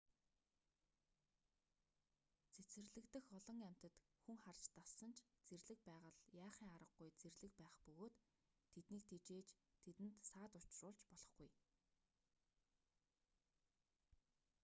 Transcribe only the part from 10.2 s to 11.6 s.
саад учруулж болохгүй